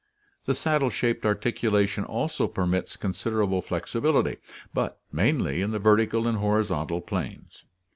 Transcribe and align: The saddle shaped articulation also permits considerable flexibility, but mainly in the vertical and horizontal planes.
The 0.45 0.55
saddle 0.55 0.89
shaped 0.89 1.27
articulation 1.27 2.05
also 2.05 2.47
permits 2.47 2.97
considerable 2.97 3.61
flexibility, 3.61 4.37
but 4.73 4.99
mainly 5.11 5.61
in 5.61 5.69
the 5.69 5.77
vertical 5.77 6.27
and 6.27 6.39
horizontal 6.39 7.01
planes. 7.01 7.65